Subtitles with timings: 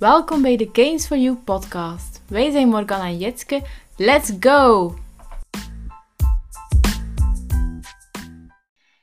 [0.00, 2.24] Welkom bij de Games for You podcast.
[2.28, 3.62] Wij zijn Morgan en Jitske.
[3.96, 4.94] Let's go!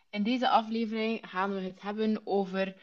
[0.10, 2.75] In deze aflevering gaan we het hebben over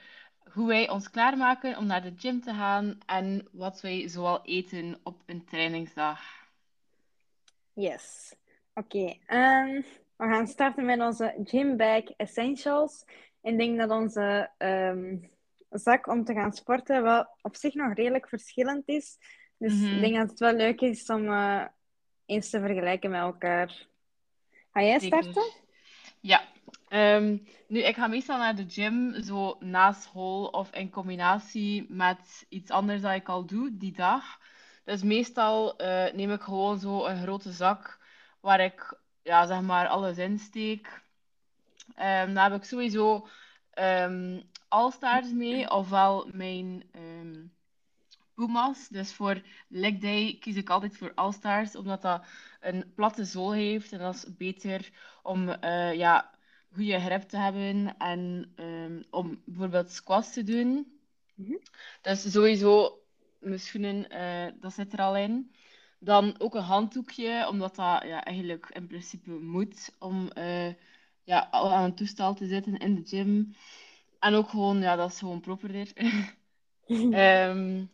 [0.53, 5.01] hoe wij ons klaarmaken om naar de gym te gaan en wat wij zoal eten
[5.03, 6.21] op een trainingsdag.
[7.73, 8.35] Yes.
[8.75, 9.83] Oké, ehm,
[10.17, 13.05] we gaan starten met onze Gym Bag Essentials.
[13.43, 15.17] Ik denk dat onze ehm,
[15.79, 19.17] zak om te gaan sporten wel op zich nog redelijk verschillend is.
[19.59, 19.95] Dus Mhm.
[19.95, 21.65] ik denk dat het wel leuk is om eh,
[22.27, 23.87] eens te vergelijken met elkaar.
[24.73, 25.45] Ga jij starten?
[26.21, 26.43] Ja,
[26.89, 32.47] ehm, nu ik ga meestal naar de gym zo na school of in combinatie met
[32.49, 34.39] iets anders dat ik al doe die dag.
[34.85, 37.99] Dus meestal eh, neem ik gewoon zo een grote zak
[38.41, 41.03] waar ik ja, zeg maar alles in steek.
[41.95, 43.29] Ehm, dan heb ik sowieso
[43.71, 44.41] ehm
[44.75, 47.47] All-Stars mee, ofwel mijn ehm
[48.35, 48.89] Puma's.
[48.89, 52.25] Dus voor leg day kies ik altijd voor All-Stars, omdat dat
[52.61, 53.93] een platte zool heeft.
[53.93, 54.91] En dat is beter
[55.23, 56.31] om eh, ja,
[56.73, 60.99] goede grip te hebben en ehm, om bijvoorbeeld squats te doen.
[61.35, 61.57] Mhm.
[62.03, 63.03] Dus sowieso
[63.41, 65.55] mijn schoenen, eh, dat zit er al in.
[65.99, 70.73] Dan ook een handdoekje, omdat dat ja, eigenlijk in principe moet om eh,
[71.25, 73.55] ja, aan een toestel te zitten in de gym.
[74.25, 75.93] En ook gewoon, ja, dat is gewoon properder.
[77.11, 77.85] Ehm,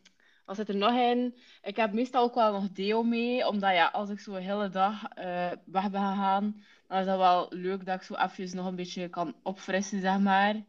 [0.45, 1.37] wat zit er nog in?
[1.63, 4.69] Ik heb meestal ook wel nog deo mee, omdat ja, als ik zo een hele
[4.69, 8.67] dag eh, weg ben gegaan, dan is dat wel leuk dat ik zo even nog
[8.67, 10.65] een beetje kan opfrissen, zeg maar.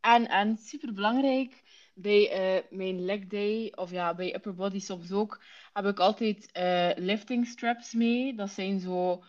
[0.00, 1.62] En, en super belangrijk,
[1.94, 6.52] bij eh, mijn leg day, of ja, bij upper body soms ook, heb ik altijd
[6.52, 8.34] eh, lifting straps mee.
[8.34, 9.24] Dat zijn zo,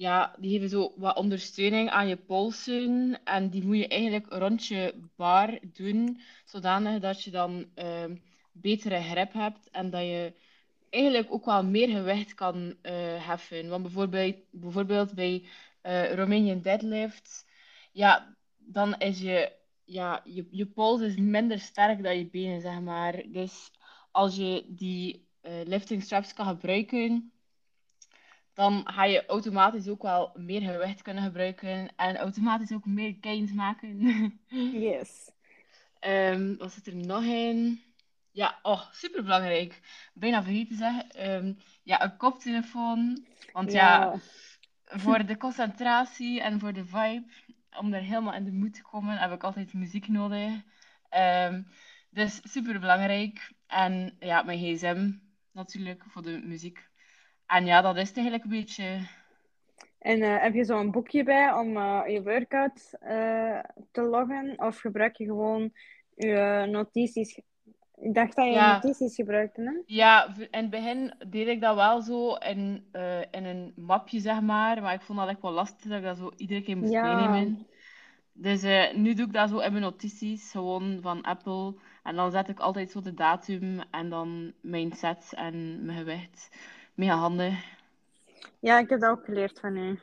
[0.00, 3.20] ja, die geven zo wat ondersteuning aan je polsen.
[3.24, 8.16] En die moet je eigenlijk rond je bar doen, zodanig dat je dan ehm,
[8.52, 10.34] betere grip hebt en dat je
[10.90, 13.68] eigenlijk ook wel meer gewicht kan eh, heffen.
[13.68, 15.44] Want bijvoorbeeld, bijvoorbeeld bij
[15.80, 17.44] eh Romanian deadlifts,
[17.92, 19.52] ja, dan is je,
[19.84, 23.22] ja, je, je pols is minder sterk dan je benen, zeg maar.
[23.26, 23.70] Dus
[24.10, 27.32] als je die eh, lifting straps kan gebruiken,
[28.54, 33.52] dan ga je automatisch ook wel meer gewicht kunnen gebruiken en automatisch ook meer gains
[33.52, 33.98] maken.
[34.72, 35.30] Yes.
[35.98, 37.82] Ehm, wat zit er nog in?
[38.30, 39.80] Ja, oh, superbelangrijk.
[40.14, 41.10] Bijna vergeten te zeggen.
[41.10, 43.26] Ehm, ja, een koptelefoon.
[43.52, 44.18] Want ja, Ja.
[44.84, 47.24] voor de concentratie en voor de vibe,
[47.78, 50.52] om er helemaal in de mood te komen, heb ik altijd muziek nodig.
[51.08, 51.62] Ehm,
[52.10, 53.52] dus superbelangrijk.
[53.66, 55.12] En ja, mijn gsm
[55.52, 56.89] natuurlijk voor de muziek.
[57.50, 59.00] En ja, dat is het eigenlijk een beetje.
[59.98, 63.58] En eh, heb je zo'n boekje bij om eh, je workout eh,
[63.90, 64.54] te loggen?
[64.56, 65.72] Of gebruik je gewoon
[66.14, 67.40] je notities?
[67.94, 68.80] Ik dacht dat je Ja.
[68.80, 69.94] notities gebruikte, hè?
[69.94, 72.84] Ja, in het begin deed ik dat wel zo in,
[73.30, 74.82] in een mapje, zeg maar.
[74.82, 77.02] Maar ik vond dat echt wel lastig dat ik dat zo iedere keer moest Ja.
[77.02, 77.66] meenemen.
[78.32, 78.62] Dus
[78.94, 81.74] nu doe ik dat zo in mijn notities, gewoon van Apple.
[82.02, 86.50] En dan zet ik altijd zo de datum en dan mijn set en mijn gewicht.
[86.94, 87.78] Mega handig.
[88.60, 89.98] Ja, ik heb dat ook geleerd van u.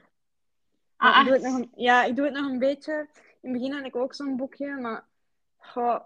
[0.98, 3.08] Ah, ik doe het nog een, ja, ik doe het nog een beetje.
[3.42, 5.04] In het begin had ik ook zo'n boekje, maar
[5.58, 6.00] goh,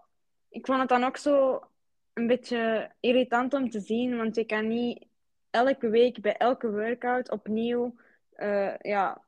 [0.49, 1.61] ik vond het dan ook zo
[2.13, 5.05] een beetje irritant om te zien, want je kan niet
[5.49, 7.95] elke week bij elke workout opnieuw
[8.31, 9.21] eh, ja,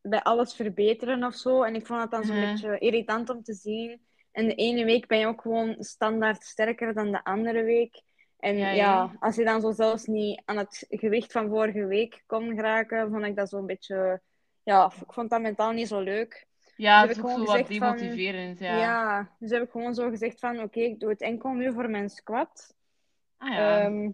[0.00, 1.62] bij alles verbeteren of zo.
[1.62, 2.50] En ik vond het dan zo'n Mhm.
[2.50, 4.00] beetje irritant om te zien.
[4.32, 8.02] En de ene week ben je ook gewoon standaard sterker dan de andere week.
[8.38, 9.16] En Ja, ja, ja.
[9.20, 13.24] als je dan zo zelfs niet aan het gewicht van vorige week kon geraken, vond
[13.24, 14.20] ik dat zo'n beetje...
[14.62, 16.46] Ja, ik vond dat mentaal niet zo leuk.
[16.76, 18.78] Ja, heb het is ook zo wat van- demotiverend, Ja.
[18.78, 19.30] ja.
[19.38, 22.10] dus heb ik gewoon zo gezegd van, oké, ik doe het enkel nu voor mijn
[22.10, 22.74] squat.
[23.38, 23.80] Ah ja.
[23.84, 24.10] Ehm,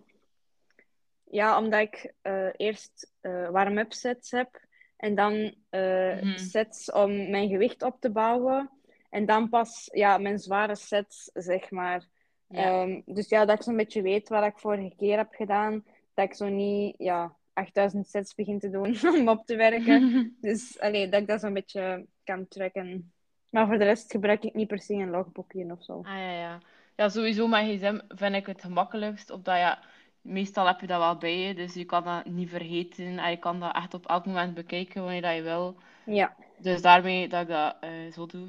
[1.25, 4.61] ja, omdat ik eh, eerst eh, warm-up sets heb
[4.97, 6.37] en dan eh, Mhm.
[6.39, 8.71] sets om mijn gewicht op te bouwen.
[9.11, 12.05] En dan pas ja, mijn zware sets, zeg maar.
[12.53, 12.83] Ja.
[12.83, 15.85] Ehm, dus ja, dat ik zo'n beetje weet wat ik vorige keer heb gedaan.
[16.15, 20.01] Dat ik zo niet ja, 8000 sets begin te doen om op te werken.
[20.41, 23.13] Dus allee, dat ik dat zo'n beetje kan trekken.
[23.51, 25.97] Maar voor de rest gebruik ik niet per se een logboekje of zo.
[25.97, 26.59] Ah ja, ja.
[26.97, 29.79] Ja, sowieso met gsm vind ik het gemakkelijkst, omdat ja,
[30.21, 33.37] meestal heb je dat wel bij je, dus je kan dat niet vergeten en je
[33.37, 35.77] kan dat echt op elk moment bekijken wanneer dat je wil.
[36.05, 36.35] Ja.
[36.59, 38.47] Dus daarmee dat ik dat eh, zo doe.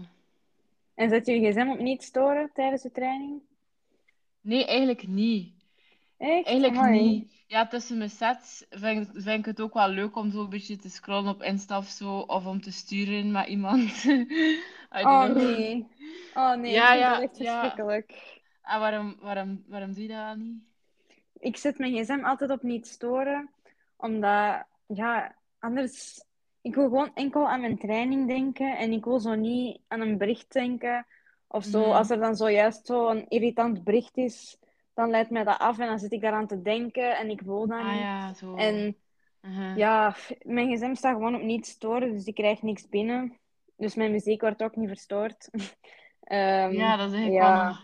[0.95, 3.41] En zet je je gsm op niet storen tijdens de training?
[4.43, 5.53] Nee, eigenlijk niet.
[6.17, 6.45] Echt?
[6.45, 7.43] Eigenlijk niet.
[7.47, 10.77] Ja, tussen mijn sets vind, vind ik het ook wel leuk om zo een beetje
[10.77, 13.91] te scrollen op Insta of zo, of om te sturen met iemand.
[14.93, 15.35] Oh know.
[15.35, 15.87] nee.
[16.33, 17.59] Oh nee, Ja, ja, dat echt ja.
[17.59, 18.41] verschrikkelijk.
[18.61, 20.63] En waarom, waarom, waarom doe je dat niet?
[21.39, 23.49] Ik zet mijn gsm altijd op niet storen,
[23.97, 26.23] omdat, ja, anders...
[26.61, 30.17] Ik wil gewoon enkel aan mijn training denken en ik wil zo niet aan een
[30.17, 31.05] bericht denken
[31.53, 31.79] of zo.
[31.81, 31.91] Mhm.
[31.91, 34.57] Als er dan zojuist zo'n irritant bericht is,
[34.93, 37.67] dan leidt mij dat af en dan zit ik daaraan te denken en ik wil
[37.67, 37.99] dat Ah niet.
[38.01, 38.55] ja, zo.
[38.55, 38.95] En
[39.75, 43.37] ja, mijn gsm staat gewoon op niet storen, dus ik krijg niks binnen.
[43.77, 45.49] Dus mijn muziek wordt ook niet verstoord.
[46.23, 47.63] Ehm, Ja, dat is ja.
[47.65, 47.75] wel.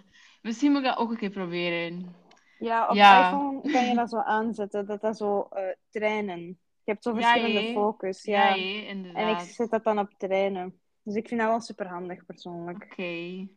[0.42, 2.16] Misschien moet ik dat ook een keer proberen.
[2.60, 3.28] Ja, op Ja.
[3.28, 6.40] iPhone kan je dat zo aanzetten, dat dat zo eh, trainen.
[6.84, 8.24] Je hebt zo verschillende focus.
[8.24, 10.80] Ja, En ik zet dat dan op trainen.
[11.04, 12.84] Dus ik vind dat wel super handig persoonlijk.
[12.84, 13.48] Oké.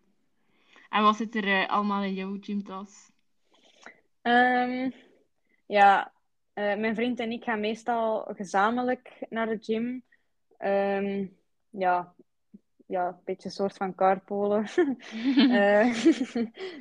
[0.92, 3.10] En wat zit er eh, allemaal in jouw gymtas?
[4.22, 4.90] Ehm,
[5.66, 6.12] ja,
[6.52, 10.04] eh, mijn vriend en ik gaan meestal gezamenlijk naar de gym.
[10.58, 11.26] Ehm,
[11.70, 12.14] ja,
[12.86, 14.66] ja, een beetje een soort van carpoolen.
[15.52, 15.92] Eh,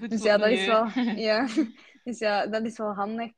[0.10, 1.48] dus ja, dat is wel, ja,
[2.04, 3.32] dus ja, dat is wel handig.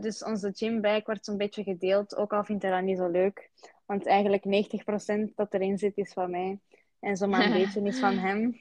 [0.00, 3.50] Dus onze gymbike wordt zo'n beetje gedeeld, ook al vindt hij dat niet zo leuk.
[3.86, 6.58] Want eigenlijk 90% dat erin zit is van mij.
[7.00, 8.56] En zomaar een beetje is van hem.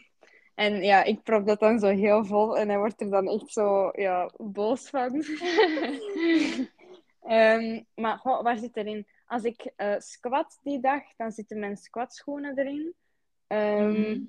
[0.56, 3.52] En ja, ik prop dat dan zo heel vol en hij wordt er dan echt
[3.52, 5.24] zo ja, boos van.
[7.24, 9.08] Ehm, maar goh, waar zit erin?
[9.28, 12.94] Als ik eh, squat die dag, dan zitten mijn squatschoenen erin.
[13.48, 14.20] Ehm, Mhm.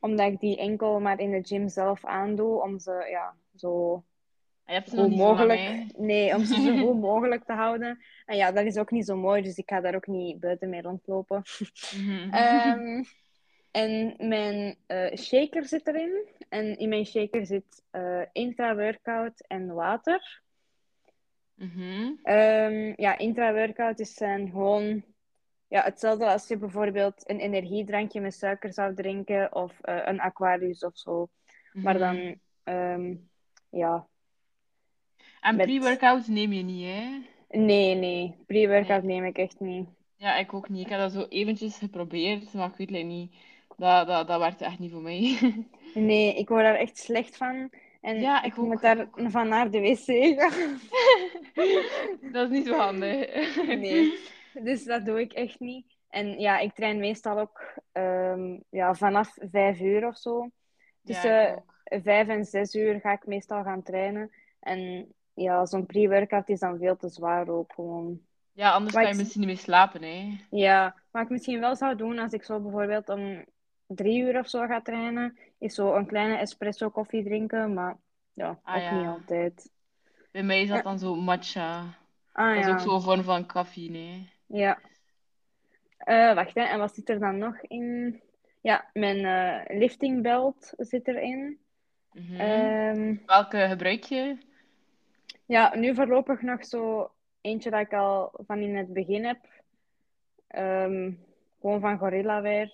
[0.00, 4.04] Omdat ik die enkel maar in de gym zelf aandoe, om ze ja, zo
[4.66, 7.98] nog goed mogelijk, nee, om ze zo goed mogelijk te houden.
[8.26, 10.68] En ja, dat is ook niet zo mooi, dus ik ga daar ook niet buiten
[10.68, 11.42] mee rondlopen.
[11.96, 12.30] Mhm.
[12.30, 13.02] Ehm,
[13.82, 16.26] en mijn eh, shaker zit erin.
[16.48, 20.42] En in mijn shaker zit eh intra-workout en water.
[22.22, 25.04] Ehm, ja, intra-workout is zijn gewoon
[25.68, 30.84] ja, hetzelfde als je bijvoorbeeld een energiedrankje met suiker zou drinken of eh, een Aquarius
[30.84, 31.28] of zo.
[31.72, 32.02] Maar Mhm.
[32.02, 33.14] dan, ehm,
[33.70, 34.06] ja,
[35.40, 37.18] En met- pre-workout neem je niet, hè?
[37.58, 39.14] nee, nee, pre-workout Nee.
[39.14, 39.88] neem ik echt niet.
[40.16, 40.84] Ja, ik ook niet.
[40.84, 43.34] Ik heb dat zo eventjes geprobeerd, maar ik weet like, niet.
[43.78, 45.38] Dat, dat, dat werkte echt niet voor mij.
[45.94, 47.70] Nee, ik word daar echt slecht van.
[48.00, 50.80] En Ja, ik moet daar van naar de wc gaan.
[52.32, 53.46] Dat is niet zo handig.
[53.66, 54.18] Nee,
[54.52, 55.86] dus dat doe ik echt niet.
[56.08, 60.42] En ja, ik train meestal ook ehm, ja, vanaf vijf uur of zo.
[60.42, 60.50] Ja,
[61.04, 62.02] Tussen ook.
[62.02, 64.30] vijf en zes uur ga ik meestal gaan trainen.
[64.60, 68.20] En ja, zo'n pre-workout is dan veel te zwaar ook gewoon.
[68.52, 70.36] Ja, anders Maar kan je ik- misschien niet meer slapen, hè?
[70.50, 73.44] Ja, wat ik misschien wel zou doen als ik zo bijvoorbeeld om
[73.88, 77.74] drie uur of zo ga trainen, is zo een kleine espresso koffie drinken.
[77.74, 77.96] Maar
[78.32, 78.98] ja, Ah, ook ja.
[78.98, 79.70] niet altijd.
[80.32, 80.82] Bij mij is dat Ja.
[80.82, 81.84] dan zo matcha.
[82.32, 84.30] Ah Dat is ook zo'n vorm van koffie, nee?
[84.46, 84.78] Ja.
[85.96, 86.60] Eh, wacht, hè.
[86.62, 88.20] En wat zit er dan nog in?
[88.60, 91.58] Ja, mijn eh, lifting belt zit erin.
[92.38, 94.36] Ehm, Welke gebruik je?
[95.46, 97.10] ja, nu voorlopig nog zo
[97.40, 99.38] eentje dat ik al van in het begin heb.
[100.46, 101.12] Ehm,
[101.60, 102.70] gewoon van Gorilla Wear.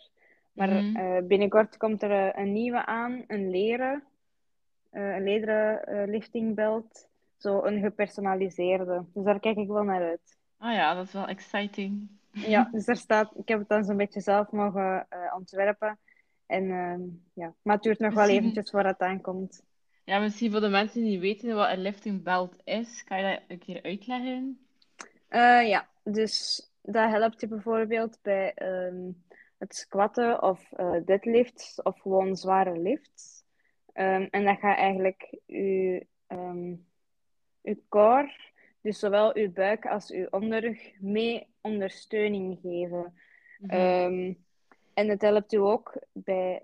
[0.55, 0.97] Maar Mhm.
[0.97, 4.03] eh, binnenkort komt er eh, een nieuwe aan, een leren.
[4.91, 7.09] eh, een lederen eh, lifting belt.
[7.37, 9.05] Zo een gepersonaliseerde.
[9.15, 10.37] Dus daar kijk ik wel naar uit.
[10.59, 12.09] Ah ja, dat is wel exciting.
[12.31, 15.99] Ja, dus daar staat, ik heb het dan zo'n beetje zelf mogen ontwerpen.
[16.47, 17.01] En ehm,
[17.35, 19.63] ja, maar het duurt nog wel eventjes voordat het aankomt.
[20.05, 23.43] Ja, misschien voor de mensen die weten wat een lifting belt is, kan je dat
[23.49, 24.59] een keer uitleggen?
[25.67, 29.11] Ja, dus dat helpt je bijvoorbeeld bij ehm,
[29.65, 33.45] het squatten of eh, deadlifts of gewoon zware lifts.
[33.93, 36.75] Ehm, en dat gaat eigenlijk je, ehm,
[37.63, 38.33] uw core,
[38.81, 43.15] dus zowel uw buik als uw onderrug, mee ondersteuning geven.
[43.59, 43.71] Mhm.
[43.71, 44.35] Ehm,
[44.95, 46.63] en het helpt u ook bij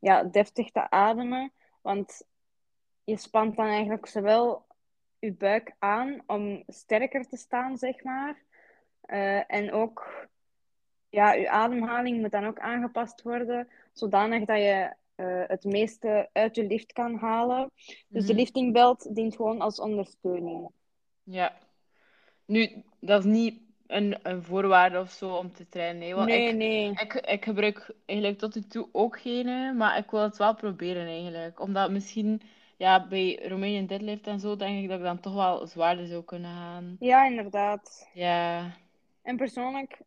[0.00, 1.52] ja, deftig te ademen,
[1.82, 2.26] want
[3.04, 4.66] je spant dan eigenlijk zowel
[5.18, 8.42] je buik aan om sterker te staan, zeg maar.
[9.00, 10.28] Eh, en ook,
[11.10, 16.56] ja, je ademhaling moet dan ook aangepast worden, zodanig dat je eh, het meeste uit
[16.56, 17.70] je lift kan halen.
[18.08, 18.40] Dus de Mhm.
[18.40, 20.70] lifting belt dient gewoon als ondersteuning.
[21.22, 21.52] Ja.
[22.44, 26.08] Nu, dat is niet een, een voorwaarde of zo om te trainen.
[26.08, 26.90] hè, want Nee, ik, nee.
[26.90, 31.06] ik, ik gebruik eigenlijk tot nu toe ook geen, maar ik wil het wel proberen
[31.06, 31.60] eigenlijk.
[31.60, 32.42] Omdat misschien
[32.76, 36.24] ja, bij Romanian deadlift en zo, denk ik dat ik dan toch wel zwaarder zou
[36.24, 36.96] kunnen gaan.
[36.98, 38.08] Ja, inderdaad.
[38.14, 38.70] Ja.
[39.22, 40.00] En persoonlijk,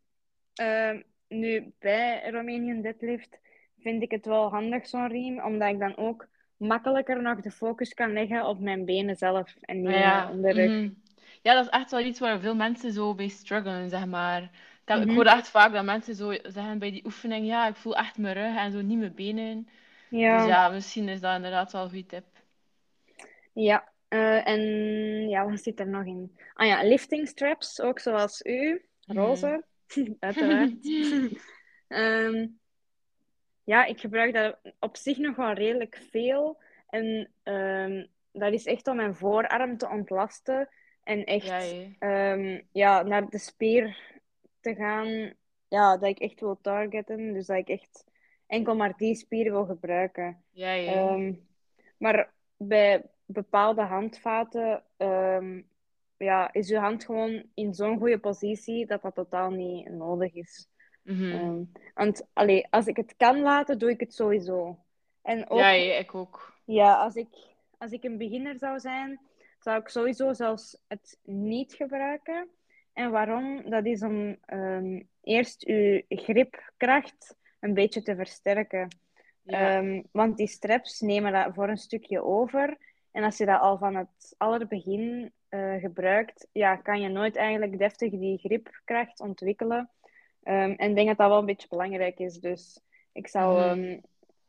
[0.56, 0.92] eh,
[1.28, 3.40] nu bij Romanian Deadlift,
[3.80, 7.94] vind ik het wel handig, zo'n riem, omdat ik dan ook makkelijker nog de focus
[7.94, 10.24] kan leggen op mijn benen zelf en niet Ah ja.
[10.24, 10.72] mijn onderrug.
[10.72, 10.90] mhm.
[11.42, 14.42] Ja, dat is echt wel iets waar veel mensen zo bij struggelen, zeg maar.
[14.44, 14.50] Ik,
[14.86, 15.16] heb, ik Mhm.
[15.16, 18.34] hoor echt vaak dat mensen zo zeggen bij die oefening, ja, ik voel echt mijn
[18.36, 19.68] rug en zo niet mijn benen.
[20.10, 20.38] Ja.
[20.38, 22.26] Dus ja, misschien is dat inderdaad wel een goede tip.
[23.54, 24.62] Ja, eh, en
[25.30, 26.38] ja, wat zit er nog in?
[26.54, 28.86] Ah ja, lifting straps, ook zoals u.
[29.06, 29.64] Roze,
[30.20, 30.74] uiteraard.
[31.88, 32.48] Ehm,
[33.64, 36.62] ja, ik gebruik dat op zich nog wel redelijk veel.
[36.90, 40.70] En ehm, dat is echt om mijn voorarm te ontlasten.
[41.04, 41.48] En echt
[42.00, 43.98] Ja, ehm, ja, naar de spier
[44.60, 45.34] te gaan.
[45.68, 47.34] Ja, dat ik echt wil targeten.
[47.34, 48.06] Dus dat ik echt
[48.48, 50.44] enkel maar die spier wil gebruiken.
[50.52, 50.76] Ja.
[50.76, 51.34] Ehm,
[51.98, 54.84] maar bij bepaalde handvaten
[56.24, 60.68] ja, is uw hand gewoon in zo'n goede positie dat dat totaal niet nodig is.
[61.04, 61.32] Mhm.
[61.32, 61.64] Ehm,
[61.94, 64.78] want allee, als ik het kan laten, doe ik het sowieso.
[65.22, 66.54] En ook, Ja, ik ook.
[66.66, 67.28] ja, als ik,
[67.78, 69.20] als ik een beginner zou zijn,
[69.60, 72.48] zou ik sowieso zelfs het niet gebruiken.
[72.94, 73.70] En waarom?
[73.70, 78.88] Dat is om ehm, eerst uw gripkracht een beetje te versterken.
[79.42, 79.78] Ja.
[79.78, 82.78] Ehm, want die straps nemen dat voor een stukje over.
[83.12, 87.78] En als je dat al van het allerbegin eh gebruikt, ja, kan je nooit eigenlijk
[87.78, 89.90] deftig die gripkracht ontwikkelen.
[90.44, 92.40] Ehm, en ik denk dat dat wel een beetje belangrijk is.
[92.40, 92.82] Dus
[93.12, 93.80] ik zou Mhm.
[93.80, 94.00] ehm,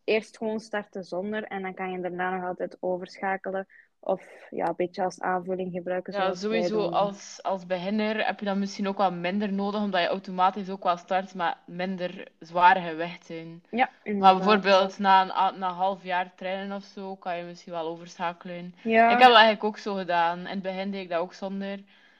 [0.05, 3.67] eerst gewoon starten zonder en dan kan je daarna nog altijd overschakelen.
[4.05, 6.13] Of ja, een beetje als aanvulling gebruiken.
[6.13, 10.07] Ja, sowieso als, als beginner heb je dat misschien ook wel minder nodig, omdat je
[10.09, 13.63] automatisch ook wel start met minder zware gewichten.
[13.71, 17.73] Ja, Maar bijvoorbeeld na een, na een half jaar trainen of zo, kan je misschien
[17.73, 18.67] wel overschakelen.
[18.67, 20.39] Ik Ja, heb dat eigenlijk ook zo gedaan.
[20.39, 21.79] In het begin deed ik dat ook zonder.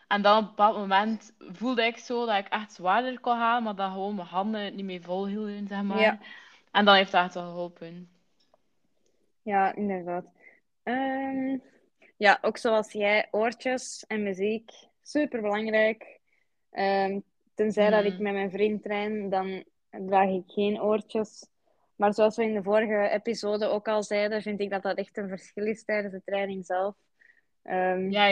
[0.09, 3.63] En dan op een bepaald moment voelde ik zo dat ik echt zwaarder kon gaan,
[3.63, 5.99] maar dat gewoon mijn handen niet meer volhielden, zeg maar.
[6.01, 6.19] ja,
[6.73, 8.09] En dan heeft dat echt wel geholpen.
[9.43, 10.25] ja, inderdaad.
[10.83, 11.57] Ehm,
[12.17, 14.71] ja, ook zoals jij, oortjes en muziek,
[15.03, 16.21] super belangrijk.
[16.71, 17.21] Ehm,
[17.55, 18.23] tenzij dat ik Mhm.
[18.23, 21.47] met mijn vriend train, dan draag ik geen oortjes.
[21.97, 25.17] Maar zoals we in de vorige episode ook al zeiden, vind ik dat dat echt
[25.17, 26.95] een verschil is tijdens de training zelf.
[27.63, 28.29] Ehm, Ja.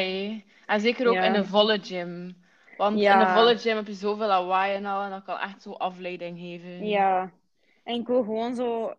[0.66, 2.36] En zeker ook in een volle gym.
[2.76, 5.62] Want in een volle gym heb je zoveel lawaai en al, en dat kan echt
[5.62, 6.86] zo afleiding geven.
[6.86, 7.32] ja.
[7.84, 8.94] En ik wil gewoon zo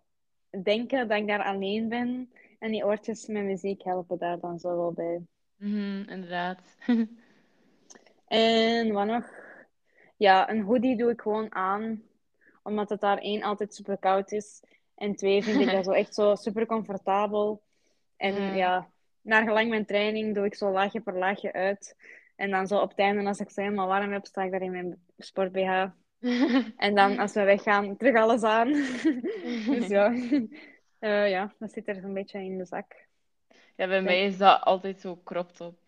[0.64, 2.32] denken dat ik daar alleen ben.
[2.64, 5.22] En die oortjes met muziek helpen daar dan zo wel bij.
[5.56, 6.60] Mhm, inderdaad.
[8.28, 9.30] En wat nog?
[10.18, 12.02] Ja, een hoodie doe ik gewoon aan.
[12.64, 14.64] Omdat het daar één altijd super koud is.
[14.96, 17.62] En twee vind ik dat zo echt zo super comfortabel.
[18.18, 18.56] En Mhm.
[18.56, 18.90] ja,
[19.22, 21.96] naar gelang mijn training doe ik zo laagje per laagje uit.
[22.36, 24.62] En dan zo op het einde, als ik zo helemaal warm heb, sta ik daar
[24.62, 25.86] in mijn sport BH.
[26.78, 28.72] En dan als we weggaan, terug alles aan.
[29.70, 30.14] Dus ja.
[31.04, 33.06] Eh, ja, dat zit er zo'n beetje in de zak.
[33.76, 35.80] Ja, bij mij is dat altijd zo crop top.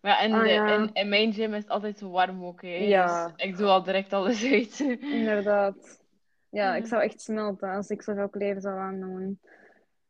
[0.00, 0.74] Maar ja, in, Ah, de, ja.
[0.74, 2.68] in, in mijn gym is het altijd zo warm ook, hè.
[2.68, 3.24] Ja.
[3.26, 4.80] Dus ik doe al direct alles uit.
[5.20, 6.04] Inderdaad.
[6.50, 9.40] Ja, ik zou echt smelten als ik zoveel kleren zou aandoen.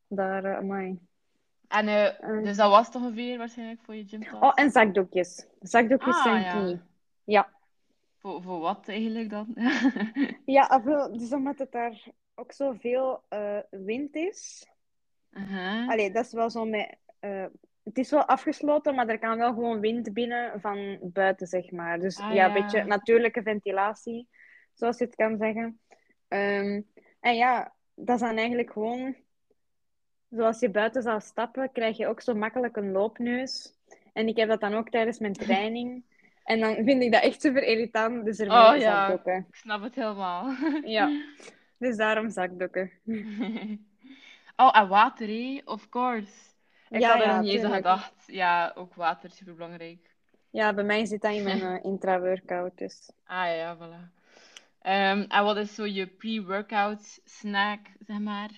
[0.08, 0.98] Daar, amai.
[1.68, 1.86] En
[2.44, 4.40] dus dat was het ongeveer waarschijnlijk voor je gymtas?
[4.40, 5.46] Oh, en zakdoekjes.
[5.60, 6.52] Zakdoekjes Ah, zijn ja.
[6.52, 6.80] key.
[7.24, 7.48] Ja.
[8.18, 9.54] Voor, voor wat eigenlijk dan?
[10.44, 12.02] Ja, ah, dus omdat het daar
[12.36, 14.68] ook zoveel eh wind is.
[15.88, 16.96] Allee, dat is wel zo met...
[17.20, 17.44] eh,
[17.82, 21.98] het is wel afgesloten, maar er kan wel gewoon wind binnen van buiten, zeg maar.
[21.98, 22.62] Dus Ah, ja, een ja.
[22.62, 24.28] beetje natuurlijke ventilatie,
[24.74, 25.80] zoals je het kan zeggen.
[26.28, 26.80] Ehm,
[27.20, 29.16] en ja, dat is dan eigenlijk gewoon...
[30.30, 33.74] Zoals je buiten zou stappen, krijg je ook zo makkelijk een loopneus.
[34.12, 36.04] En ik heb dat dan ook tijdens mijn training.
[36.44, 39.08] En dan vind ik dat echt super irritant, dus er Oh zijn ja,
[39.48, 40.54] ik snap het helemaal.
[40.84, 41.10] Ja.
[41.78, 42.90] Dus daarom zakdoeken.
[44.56, 45.60] Oh, en water, hé?
[45.64, 46.32] Of course.
[46.88, 48.24] Ik Ja, had er ja, nog niet eens aan gedacht.
[48.26, 50.14] Ja, ook water, super belangrijk.
[50.50, 53.10] Ja, bij mij zit dat in mijn eh, intra-workout, dus...
[53.24, 54.10] Ah ja, voilà.
[54.80, 58.50] Ehm, en wat is zo je pre-workout snack, zeg maar?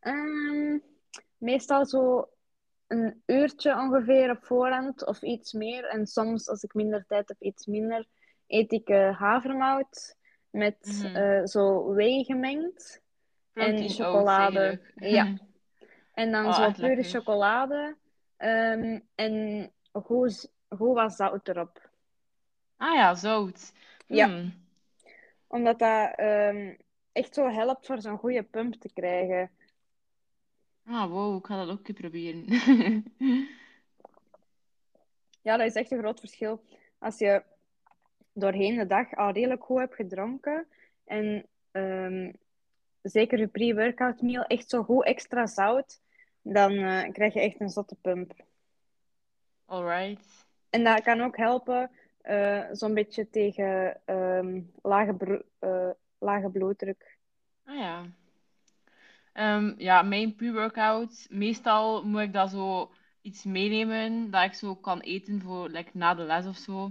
[0.00, 0.78] Ehm,
[1.38, 2.28] meestal zo
[2.86, 5.84] een uurtje ongeveer op voorhand of iets meer.
[5.84, 8.06] En soms, als ik minder tijd heb, iets minder,
[8.46, 10.16] eet ik eh, havermout
[10.50, 11.16] met Mhm.
[11.16, 13.02] eh, zo whey gemengd
[13.52, 14.80] Protein en oats chocolade.
[14.94, 15.36] Ja.
[16.14, 17.04] En dan Oh, zo pure lekker.
[17.10, 17.96] chocolade
[18.36, 21.90] ehm, en goed, goed wat zout erop.
[22.76, 23.72] Ah ja, zout.
[24.06, 24.26] Ja.
[24.26, 24.52] Hmm.
[25.46, 26.74] Omdat dat ehm,
[27.12, 29.50] echt zo helpt voor zo'n goede pump te krijgen.
[30.86, 32.44] Ah, wow, ik ga dat ook proberen.
[35.42, 36.62] Ja, dat is echt een groot verschil.
[36.98, 37.42] Als je
[38.32, 40.66] doorheen de dag al redelijk goed hebt gedronken
[41.04, 42.32] en ehm,
[43.02, 46.00] zeker je pre-workout meal echt zo goed extra zout,
[46.42, 48.32] dan eh, krijg je echt een zotte pump.
[49.64, 50.46] Alright.
[50.70, 57.18] En dat kan ook helpen eh, zo'n beetje tegen ehm, lage, eh, lage bloeddruk.
[57.64, 58.06] Ah ja.
[59.32, 65.00] Ehm, ja, mijn pre-workout, meestal moet ik dat zo iets meenemen dat ik zo kan
[65.00, 66.90] eten voor like, na de les of zo.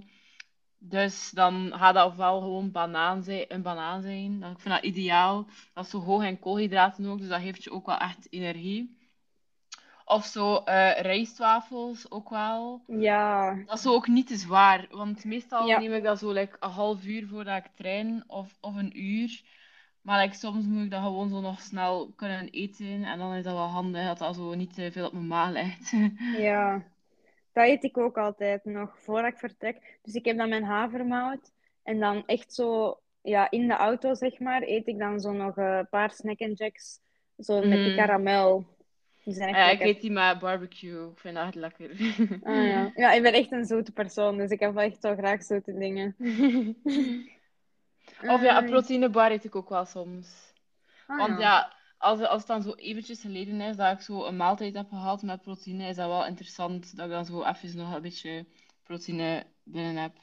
[0.80, 4.40] Dus dan gaat dat ofwel gewoon banaan zijn, een banaan zijn.
[4.40, 5.48] Dan, ik vind dat ideaal.
[5.74, 8.98] Dat is zo hoog in koolhydraten ook, dus dat geeft je ook wel echt energie.
[10.06, 12.84] Of zo eh rijstwafels ook wel.
[12.88, 16.58] Ja, Dat is ook niet te zwaar, want meestal ja, neem ik dat zo like,
[16.60, 19.42] een half uur voordat ik train of, of een uur.
[20.02, 23.44] Maar like, soms moet ik dat gewoon zo nog snel kunnen eten en dan is
[23.44, 25.94] dat wel handig dat dat zo niet te veel op mijn maag ligt.
[26.48, 26.84] ja.
[27.60, 30.00] Dat eet ik ook altijd nog voordat ik vertrek.
[30.02, 31.52] Dus ik heb dan mijn havermout.
[31.84, 35.58] En dan echt zo, ja, in de auto zeg maar, eet ik dan zo nog
[35.58, 37.00] eh, een paar snack and jacks.
[37.38, 37.96] Zo met die Mhm.
[37.96, 38.66] karamel.
[39.24, 41.10] Die zijn echt Ja, ik eet die met barbecue.
[41.12, 41.90] Ik vind dat echt lekker.
[42.44, 42.92] Ah ja.
[42.96, 45.78] Ja, ik ben echt een zoete persoon, dus ik heb wel echt zo graag zoete
[45.78, 46.16] dingen.
[48.28, 50.54] Of ja, een Eh, proteïnebar eet ik ook wel soms.
[51.08, 51.74] ah Want ja.
[52.00, 55.22] Als, als het dan zo eventjes geleden is dat ik zo een maaltijd heb gehad
[55.22, 58.46] met proteïne, is dat wel interessant dat ik dan zo even nog een beetje
[58.84, 60.14] proteïne binnen heb.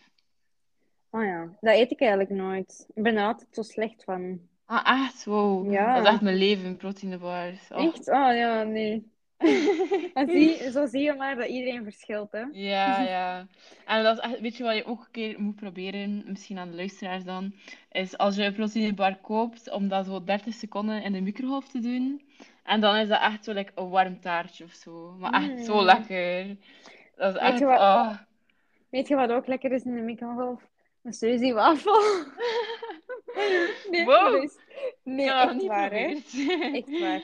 [1.11, 2.87] Ah ja, dat eet ik eigenlijk nooit.
[2.95, 4.41] Ik ben er altijd zo slecht van.
[4.65, 5.25] Ah, echt?
[5.25, 5.73] Wow.
[5.73, 7.71] Dat is echt mijn leven, proteïnebars.
[7.71, 7.85] Oh.
[7.85, 8.09] echt?
[8.09, 9.11] Oh ja, nee.
[10.15, 12.45] Maar zie, zo zie je maar dat iedereen verschilt, hè?
[12.53, 13.47] Ja, ja.
[13.87, 16.71] En dat is echt, weet je wat je ook een keer moet proberen, misschien aan
[16.71, 17.55] de luisteraars dan,
[17.93, 21.79] is als je een proteïnebar koopt, om dat zo 30 seconden in de microgolf te
[21.81, 22.23] doen.
[22.65, 25.17] En dan is dat echt zo like, een warm taartje of zo.
[25.19, 25.85] Maar echt zo Mm.
[25.85, 26.57] lekker.
[27.17, 28.17] Dat is Weet echt, je wat, oh.
[28.91, 30.63] weet je wat ook lekker is in de microgolf?
[31.03, 32.01] Een Suzy wafel.
[33.91, 34.49] Nee, Wow,
[35.05, 36.15] Nee, echt waar, hè?
[36.15, 36.75] geprobeerd.
[36.75, 37.23] Echt waar.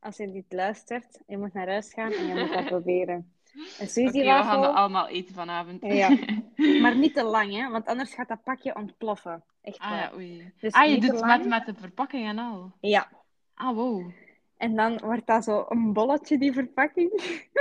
[0.00, 3.32] Als je dit luistert, je moet naar huis gaan en je moet dat proberen.
[3.54, 5.82] Een Oké, we gaan dat allemaal eten vanavond.
[5.82, 6.16] ja.
[6.82, 7.70] Maar niet te lang, hè?
[7.70, 9.44] Want anders gaat dat pakje ontploffen.
[9.62, 10.52] Echt Ah ja, oei.
[10.60, 11.46] Dus Ah, je doet met, lang.
[11.46, 12.72] met de verpakking en al.
[12.80, 13.08] Ja.
[13.54, 14.10] Ah, wow.
[14.56, 17.10] En dan wordt dat zo een bolletje, die verpakking.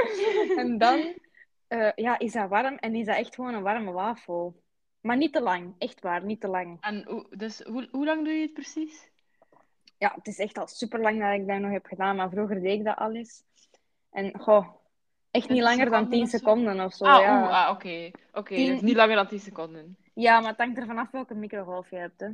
[0.57, 1.13] En dan
[1.67, 4.61] eh, ja, is dat warm en is dat echt gewoon een warme wafel.
[5.01, 6.77] Maar niet te lang, echt waar, niet te lang.
[6.81, 9.08] En hoe, dus hoe, hoe lang doe je het precies?
[9.99, 12.61] Ja, het is echt al super lang dat ik dat nog heb gedaan, maar vroeger
[12.61, 13.43] deed ik dat al eens.
[14.11, 14.67] En goh,
[15.31, 17.05] echt niet 20 langer dan 10 seconden of zo?
[17.05, 17.63] Ah, ja.
[17.65, 18.11] ah, oké.
[18.33, 19.97] Oké, dus 10, niet langer dan 10 seconden.
[20.13, 22.19] ja, maar het hangt er vanaf welke microgolf je hebt.
[22.19, 22.27] Hè.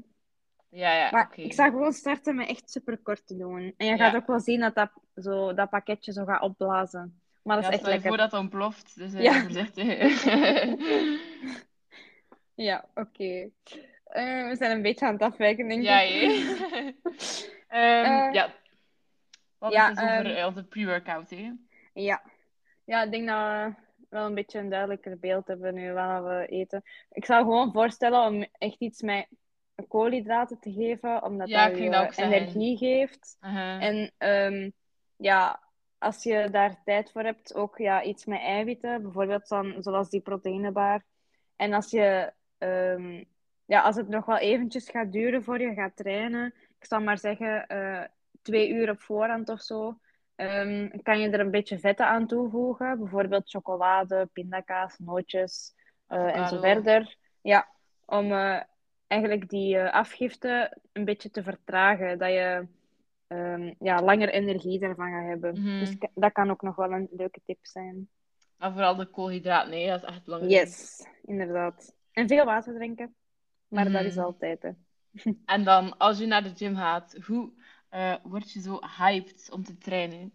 [0.69, 3.73] Ja, ja, Maar ik zou gewoon starten met echt super kort te doen.
[3.77, 4.17] En je gaat Ja.
[4.17, 7.19] ook wel zien dat dat, zo, dat pakketje zo gaat opblazen.
[7.43, 8.17] Maar dat Ja, is echt lekker.
[8.17, 10.23] dat het ontploft, dus eh, Ja, voorzichtig.
[12.69, 13.49] ja, oké.
[14.05, 16.09] Eh, we zijn een beetje aan het afwijken, denk Ja, ik.
[16.09, 16.95] jee.
[17.67, 18.53] Ehm, Eh, ja,
[19.57, 21.51] wat is ja, over ehm, eh, onze pre-workout, hè?
[21.93, 22.21] ja.
[22.83, 23.73] ja, ik denk dat we
[24.09, 26.83] wel een beetje een duidelijker beeld hebben nu wat we eten.
[27.11, 29.27] Ik zou gewoon voorstellen om echt iets met
[29.87, 33.37] koolhydraten te geven, omdat Ja, dat je dat energie geeft.
[33.41, 33.83] Uh-huh.
[33.83, 34.69] En ehm,
[35.15, 35.63] ja,
[35.97, 40.21] als je daar tijd voor hebt, ook ja, iets met eiwitten, bijvoorbeeld dan, zoals die
[40.21, 41.03] proteïnebar.
[41.55, 42.33] En als je,
[43.65, 46.53] ja, als het nog wel eventjes gaat duren voor je gaat trainen,
[46.85, 48.03] ik zal maar zeggen eh,
[48.41, 49.99] twee uur op voorhand of zo,
[50.35, 52.99] ehm, kan je er een beetje vetten aan toevoegen.
[52.99, 55.75] Bijvoorbeeld chocolade, pindakaas, nootjes
[56.07, 57.17] eh, en zo verder.
[57.41, 57.67] Ja,
[58.05, 58.61] om eh,
[59.07, 62.67] eigenlijk die afgifte een beetje te vertragen, dat je
[63.27, 65.53] ehm, ja, langer energie ervan gaat hebben.
[65.53, 65.79] Mhm.
[65.79, 68.09] Dus dat kan ook nog wel een leuke tip zijn.
[68.57, 70.53] Maar vooral de koolhydraten, nee, dat is echt belangrijk.
[70.53, 71.95] Yes, inderdaad.
[72.11, 73.15] En veel water drinken,
[73.67, 74.25] maar dat is Mhm.
[74.25, 74.61] altijd.
[74.61, 74.69] Hè.
[75.45, 77.51] En dan, als je naar de gym gaat, hoe
[77.89, 80.33] eh, word je zo hyped om te trainen?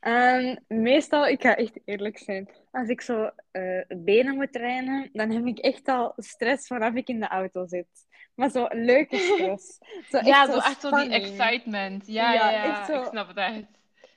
[0.00, 5.30] Ehm, meestal, ik ga echt eerlijk zijn, als ik zo eh, benen moet trainen, dan
[5.30, 8.08] heb ik echt al stress vanaf ik in de auto zit.
[8.34, 9.78] Maar zo leuke stress.
[10.08, 12.06] Zo echt Ja, zo zo echt zo die excitement.
[12.06, 13.00] Ja, Ja, ja, ja, echt zo.
[13.00, 13.64] ik snap het echt.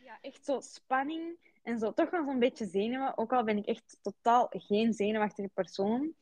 [0.04, 3.18] Ja, echt zo spanning en zo toch wel zo'n beetje zenuwen.
[3.18, 6.14] Ook al ben ik echt totaal geen zenuwachtige persoon.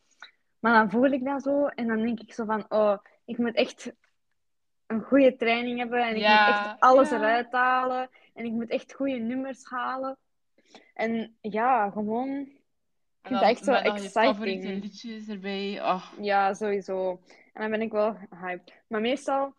[0.60, 3.56] Maar dan voel ik dat zo en dan denk ik zo van, oh, ik moet
[3.56, 3.94] echt
[4.88, 7.16] een goede training hebben en ik moet echt alles ja.
[7.16, 10.18] eruit halen en ik moet echt goede nummers halen.
[10.94, 14.64] En ja, gewoon, ik vind dat echt zo je exciting.
[14.64, 15.82] liedjes erbij.
[15.82, 17.22] Oh, Ja, sowieso.
[17.54, 18.74] En dan ben ik wel hyped.
[18.88, 19.54] Maar meestal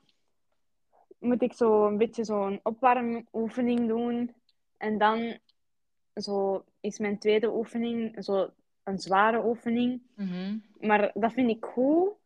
[1.19, 4.35] moet ik zo een beetje zo'n opwarmoefening doen.
[4.77, 5.39] En dan
[6.15, 8.51] zo is mijn tweede oefening zo
[8.83, 10.03] een zware oefening.
[10.17, 10.59] mhm.
[10.81, 12.21] Maar dat vind ik goed.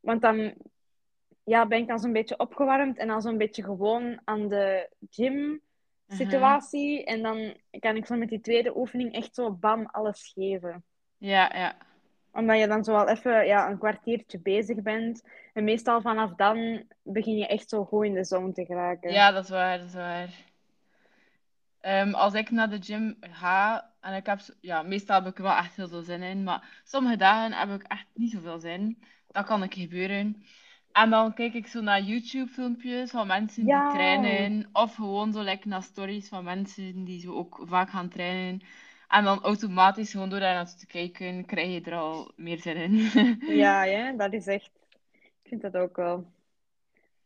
[0.00, 0.54] Want dan
[1.44, 5.60] ja, ben ik dan zo'n beetje opgewarmd en dan zo'n beetje gewoon aan de gym
[6.08, 7.04] situatie.
[7.04, 10.84] En dan kan ik zo met die tweede oefening echt zo bam alles geven.
[11.18, 11.76] Ja, ja.
[12.32, 15.22] Omdat je dan zo wel even ja, een kwartiertje bezig bent.
[15.52, 19.12] En meestal vanaf dan begin je echt zo goed in de zon te geraken.
[19.12, 20.46] Ja, dat is waar, dat is waar.
[21.80, 25.56] Ehm, als ik naar de gym ga, en ik heb, ja, meestal heb ik wel
[25.56, 29.02] echt heel veel zin in, maar sommige dagen heb ik echt niet zoveel zin.
[29.28, 30.42] Dat kan een keer gebeuren.
[30.92, 33.86] En dan kijk ik zo naar YouTube-filmpjes van mensen die Ja.
[33.86, 38.60] trainen, of gewoon zo lekker naar stories van mensen die zo ook vaak gaan trainen.
[39.08, 42.76] En dan automatisch, gewoon door daar naartoe te kijken, krijg je er al meer zin
[42.76, 42.98] in.
[43.44, 44.70] Ja, ja, dat is echt...
[45.42, 46.32] Ik vind dat ook wel.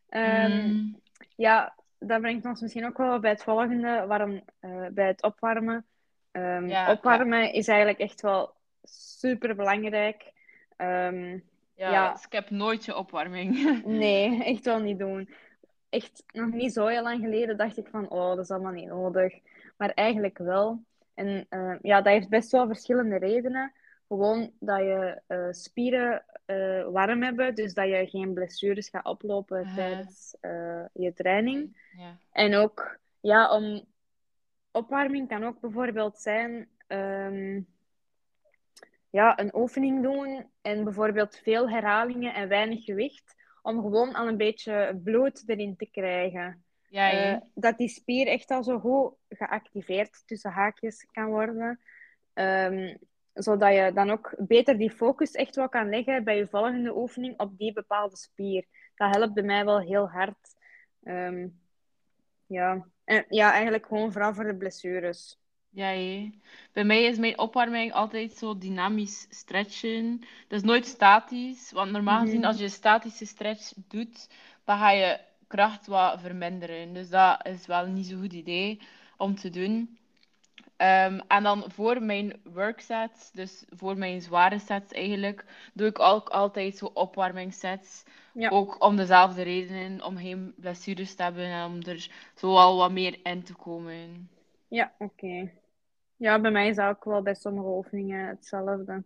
[0.09, 0.95] Ehm, Mm,
[1.35, 5.85] ja, dat brengt ons misschien ook wel bij het volgende, waarom, eh, bij het opwarmen.
[6.31, 10.31] Ehm, Ja, opwarmen is eigenlijk echt wel super belangrijk.
[10.77, 11.39] Ehm,
[11.75, 12.15] ja, Ja.
[12.15, 13.55] skip nooit je opwarming.
[13.85, 15.29] nee, echt wel niet doen.
[15.89, 18.87] Echt nog niet zo heel lang geleden dacht ik van, oh, dat is allemaal niet
[18.87, 19.33] nodig.
[19.77, 20.83] Maar eigenlijk wel.
[21.13, 23.73] En eh, ja, dat heeft best wel verschillende redenen.
[24.07, 29.65] Gewoon dat je eh, spieren eh, warm hebben, dus dat je geen blessures gaat oplopen
[29.65, 29.75] Aha.
[29.75, 30.35] tijdens
[30.93, 31.89] je training.
[31.97, 32.17] Ja.
[32.31, 33.85] En ook, ja, om
[34.71, 37.61] opwarming kan ook bijvoorbeeld zijn, ehm,
[39.13, 44.37] ja, een oefening doen en bijvoorbeeld veel herhalingen en weinig gewicht, om gewoon al een
[44.37, 46.63] beetje bloed erin te krijgen.
[46.87, 51.79] Ja, Eh, dat die spier echt al zo goed geactiveerd tussen haakjes kan worden.
[52.33, 52.95] Ehm,
[53.33, 57.39] zodat je dan ook beter die focus echt wel kan leggen bij je volgende oefening
[57.39, 58.65] op die bepaalde spier.
[58.95, 60.55] Dat helpt bij mij wel heel hard.
[61.03, 61.47] Ehm,
[62.45, 62.87] ja.
[63.03, 65.39] En, ja, eigenlijk gewoon vooral voor de blessures.
[65.75, 66.29] Ja, hè.
[66.73, 70.21] Bij mij is mijn opwarming altijd zo dynamisch stretchen.
[70.47, 71.71] Dus nooit statisch.
[71.71, 72.47] Want normaal gezien, Mhm.
[72.47, 74.29] als je statische stretch doet,
[74.63, 76.93] dan ga je kracht wat verminderen.
[76.93, 78.79] Dus dat is wel niet zo'n goed idee
[79.17, 79.97] om te doen.
[80.77, 86.29] Ehm, en dan voor mijn worksets, dus voor mijn zware sets eigenlijk, doe ik ook
[86.29, 88.03] altijd zo opwarmingssets.
[88.33, 88.49] Ja.
[88.49, 92.91] Ook om dezelfde redenen, om geen blessures te hebben en om er zo al wat
[92.91, 94.29] meer in te komen.
[94.67, 95.51] Ja, oké.
[96.23, 99.03] Ja, bij mij is dat ook wel bij sommige oefeningen hetzelfde.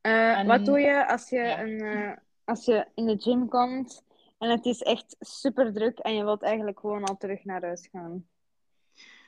[0.00, 1.60] Eh, En- wat doe je als je, ja.
[1.60, 4.04] een, eh, als je in de gym komt
[4.38, 7.88] en het is echt super druk en je wilt eigenlijk gewoon al terug naar huis
[7.92, 8.26] gaan?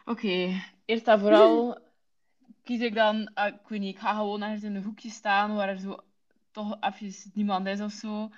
[0.04, 1.78] Oké, eerst en vooral
[2.64, 5.54] kies ik dan, ah, ik weet niet, ik ga gewoon ergens in een hoekje staan
[5.54, 5.98] waar er zo
[6.50, 8.28] toch even niemand is of zo.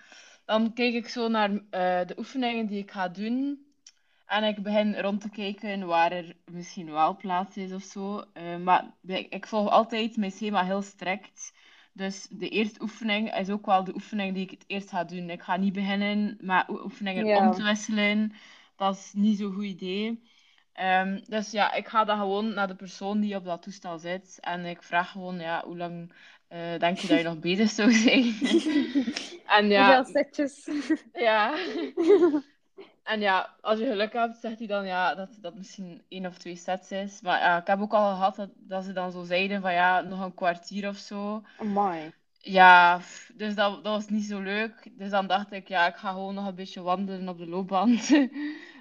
[0.45, 3.67] Dan kijk ik zo naar eh, de oefeningen die ik ga doen.
[4.29, 8.25] En ik begin rond te kijken waar er misschien wel plaats is of zo.
[8.33, 11.53] Eh, maar ik, ik volg altijd mijn schema heel strikt.
[11.93, 15.31] Dus de eerste oefening is ook wel de oefening die ik het eerst ga doen.
[15.31, 17.39] Ik ga niet beginnen met oe- oefeningen Ja.
[17.39, 18.33] om te wisselen.
[18.77, 20.23] Dat is niet zo'n goed idee.
[20.73, 24.39] Ehm, dus ja, ik ga dan gewoon naar de persoon die op dat toestel zit.
[24.41, 26.13] En ik vraag gewoon, ja, hoe lang
[26.49, 28.35] eh, denk je dat je nog bezig zou zijn?
[29.47, 30.69] En ja, Hoeveel setjes?
[31.13, 31.55] ja.
[33.09, 36.39] En ja, als je geluk hebt, zegt hij dan ja, dat dat misschien één of
[36.39, 37.21] twee sets is.
[37.21, 40.01] Maar ja, ik heb ook al gehad dat, dat ze dan zo zeiden van ja,
[40.01, 41.43] nog een kwartier of zo.
[41.59, 42.13] Amai.
[42.41, 43.01] Ja,
[43.35, 44.91] dus dat, dat was niet zo leuk.
[44.99, 48.09] Dus dan dacht ik, ja, ik ga gewoon nog een beetje wandelen op de loopband.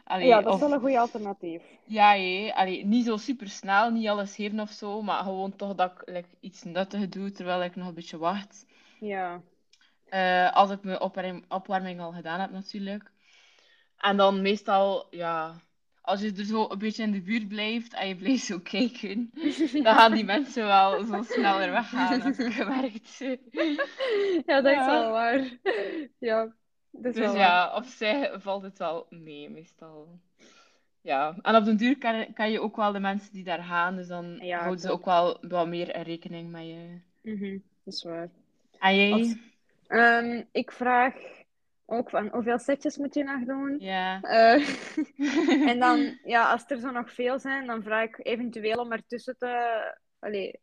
[0.03, 1.63] Allee, Ja, dat is of- wel een goed alternatief.
[1.85, 2.51] ja, hé.
[2.55, 6.01] Allee, niet zo super snel, niet alles geven of zo, maar gewoon toch dat ik
[6.13, 8.65] like, iets nuttigs doe terwijl ik nog een beetje wacht.
[8.99, 9.41] Ja.
[10.05, 13.11] Eh, als ik mijn opwarming, opwarming al gedaan heb, natuurlijk.
[13.97, 15.55] En dan meestal, ja,
[16.01, 19.31] als je er zo een beetje in de buurt blijft en je blijft zo kijken,
[19.83, 23.17] dan gaan die mensen wel zo sneller weggaan, heb ik gemerkt.
[24.45, 24.86] Ja, dat is Ja.
[24.86, 25.47] wel waar.
[26.19, 26.43] Ja,
[26.91, 27.41] dat is Dus wel waar.
[27.41, 30.19] ja, op zich valt het wel mee, meestal.
[31.01, 33.95] Ja, en op den duur kan, kan je ook wel de mensen die daar gaan,
[33.95, 36.99] dus dan Ja, houden ze ook wel wat meer in rekening met je.
[37.21, 38.29] Mhm, dat is waar.
[38.79, 39.12] En jij?
[39.12, 39.36] Als-
[39.88, 41.13] Ehm, ik vraag
[41.89, 43.76] ook van hoeveel setjes moet je nog doen?
[43.80, 44.21] Ja.
[44.21, 44.67] Eh,
[45.71, 49.38] en dan, ja, als er zo nog veel zijn, dan vraag ik eventueel om ertussen
[49.38, 49.82] te...
[50.19, 50.60] Allee,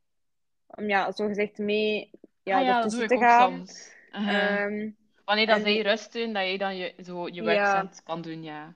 [0.67, 2.11] om ja, zogezegd mee
[2.43, 3.65] ja, Ah ja, dat ik te ook gaan.
[4.13, 4.61] Uh-huh.
[4.63, 4.91] Ehm,
[5.25, 7.45] Wanneer dan en- zij rusten, dat je dan je, zo je Ja.
[7.45, 8.75] werkset kan doen, ja.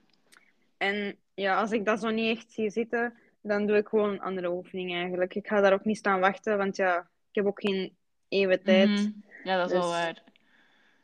[0.77, 4.21] en ja, als ik dat zo niet echt zie zitten, dan doe ik gewoon een
[4.21, 5.35] andere oefening eigenlijk.
[5.35, 7.95] Ik ga daar ook niet staan wachten, want ja, ik heb ook geen
[8.29, 8.89] eeuwen tijd.
[8.89, 9.09] Mhm.
[9.43, 10.23] Ja, dat is wel Dus- waar.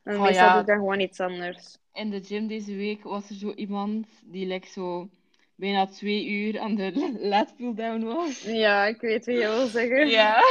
[0.05, 0.63] En Oh, meestal ja.
[0.63, 1.77] dan gewoon iets anders.
[1.93, 5.09] In de gym deze week was er zo iemand die like, zo
[5.55, 8.41] bijna twee uur aan de lat pull-down was.
[8.41, 10.07] Ja, ik weet wie je wil zeggen.
[10.07, 10.41] Ja.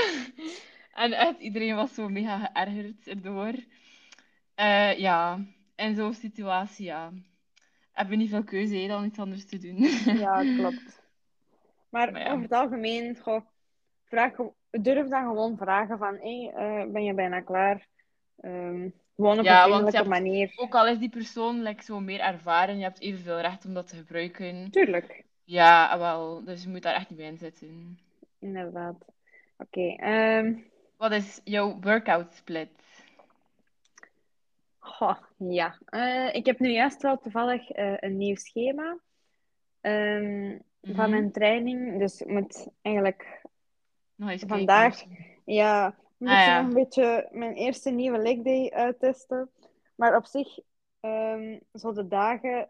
[0.95, 3.55] En echt, iedereen was zo mega geërgerd erdoor.
[4.55, 7.13] Eh, ja, in zo'n situatie, ja.
[7.93, 9.77] Heb je niet veel keuze hè, dan iets anders te doen.
[10.19, 11.03] Ja, klopt.
[11.89, 12.31] Maar Maar ja.
[12.31, 13.41] over het algemeen, goh,
[14.05, 14.33] vraag,
[14.71, 17.89] durf dan gewoon vragen van, hé, eh, ben je bijna klaar?
[18.41, 20.53] Ehm, gewoon op Ja, een want je vriendelijke hebt, manier.
[20.57, 23.89] ook al is die persoon like, zo meer ervaren, je hebt evenveel recht om dat
[23.89, 24.71] te gebruiken.
[24.71, 26.45] Tuurlijk, Ja, ah, wel.
[26.45, 27.99] Dus je moet daar echt niet bij inzetten.
[28.39, 28.97] inderdaad.
[29.59, 30.55] Oké, ehm,
[30.97, 32.71] Wat is jouw workout split?
[34.79, 35.79] goh, ja.
[35.87, 38.99] Eh, ik heb nu juist wel toevallig eh, een nieuw schema
[39.81, 41.11] ehm, van Mhm.
[41.11, 41.99] mijn training.
[41.99, 43.43] Dus ik moet eigenlijk
[44.15, 45.27] Nog eens vandaag, kijken.
[45.45, 45.95] ja,
[46.27, 46.61] een Ah beetje ja.
[46.61, 49.51] nog een beetje mijn eerste nieuwe leg day uittesten.
[49.95, 50.59] Maar op zich,
[51.01, 52.69] ehm, zo de dagen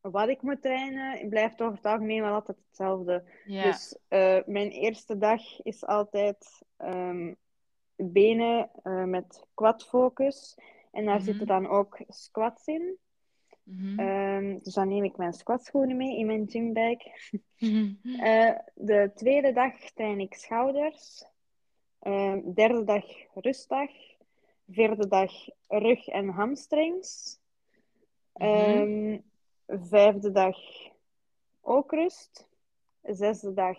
[0.00, 3.24] wat ik moet trainen, blijft over het algemeen wel altijd hetzelfde.
[3.44, 3.62] Ja.
[3.62, 7.34] Dus eh, mijn eerste dag is altijd ehm,
[7.96, 10.58] benen eh, met quad focus.
[10.92, 11.24] En daar Mhm.
[11.24, 12.96] zitten dan ook squats in.
[13.62, 13.98] Mhm.
[13.98, 16.96] Ehm, dus dan neem ik mijn squatschoenen mee in mijn gymbag.
[17.58, 17.92] Mhm.
[18.20, 21.24] Eh, de tweede dag train ik schouders.
[21.98, 23.90] Ehm, derde dag rustdag.
[24.70, 25.32] Vierde dag
[25.68, 27.38] rug en hamstrings.
[28.34, 28.46] Mhm.
[28.46, 29.18] Ehm,
[29.66, 30.56] vijfde dag
[31.60, 32.48] ook rust.
[33.02, 33.78] Zesde dag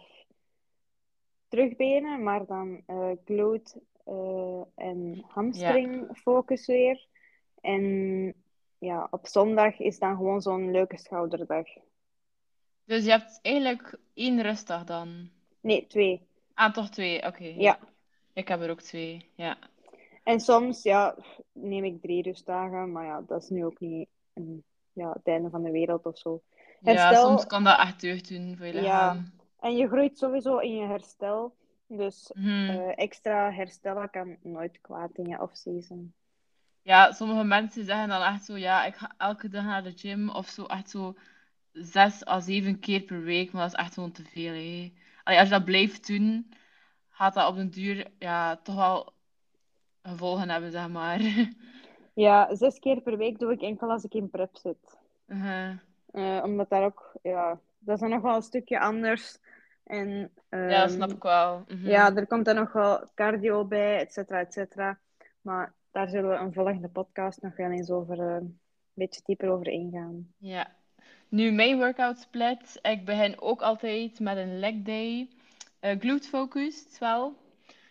[1.48, 7.08] terugbenen, maar dan eh glute eh, en hamstring focus weer.
[7.62, 8.34] En
[8.78, 11.68] ja, op zondag is dan gewoon zo'n leuke schouderdag.
[12.84, 15.30] Dus je hebt eigenlijk één rustdag dan.
[15.62, 16.28] Nee, twee.
[16.54, 17.26] Ah, toch twee.
[17.26, 17.44] Oké.
[17.44, 17.80] Ja.
[18.40, 19.30] Ik heb er ook twee.
[19.36, 19.58] Ja.
[20.24, 21.16] En soms ja,
[21.52, 25.50] neem ik drie rustdagen, maar ja, dat is nu ook niet een, ja, het einde
[25.50, 26.42] van de wereld of zo.
[26.82, 28.82] Ja, soms kan dat echt deugd doen voor je Ja.
[28.82, 29.32] lichaam.
[29.60, 31.56] En je groeit sowieso in je herstel.
[31.88, 32.70] Dus Mhm.
[32.70, 36.14] eh, extra herstellen kan nooit kwaad in je off-season.
[36.82, 40.30] Ja, sommige mensen zeggen dan echt zo, ja, ik ga elke dag naar de gym
[40.30, 41.16] of zo, echt zo
[41.72, 44.94] zes à zeven keer per week, maar dat is echt gewoon te veel, hè.
[45.24, 46.52] Allee, als je dat blijft doen,
[47.20, 49.14] gaat dat op den duur, ja, toch wel
[50.02, 51.20] gevolgen hebben, zeg maar.
[52.14, 54.98] Ja, zes keer per week doe ik enkel als ik in prep zit.
[55.26, 55.76] Mhm.
[56.12, 59.38] Eh, omdat daar ook, ja, dat is dan nog wel een stukje anders.
[59.84, 60.10] En
[60.50, 61.64] Ja, dat ehm, snap ik wel.
[61.68, 61.88] Mhm.
[61.88, 65.00] Ja, er komt dan nog wel cardio bij, et cetera, et cetera.
[65.42, 68.60] Maar daar zullen we een volgende podcast nog wel eens over, eh, een
[68.94, 70.34] beetje dieper over ingaan.
[70.38, 70.68] Ja.
[71.30, 72.80] Nu, mijn workout split.
[72.82, 75.30] Ik begin ook altijd met een leg day.
[75.80, 77.38] Eh glute focused wel.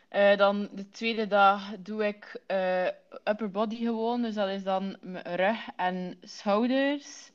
[0.08, 2.86] Eh, dan de tweede dag doe ik eh,
[3.24, 4.22] upper body gewoon.
[4.22, 7.30] Dus dat is dan mijn rug en schouders.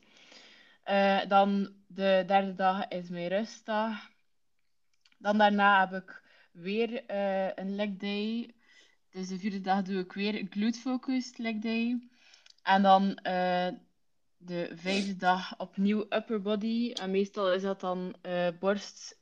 [1.28, 4.10] Dan de derde dag is mijn rustdag.
[5.18, 7.02] Dan daarna heb ik weer
[7.58, 8.54] een leg day.
[9.10, 12.08] Dus de vierde dag doe ik weer glute focused leg day.
[12.62, 13.18] En dan
[14.36, 16.92] de vijfde dag opnieuw upper body.
[16.92, 18.14] En meestal is dat dan
[18.58, 19.18] borst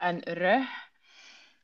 [0.00, 0.68] en rug.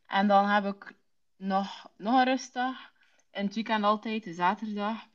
[0.06, 0.92] En dan heb ik
[1.36, 2.92] nog, nog een rustdag.
[3.32, 5.06] In het weekend altijd, de zaterdag.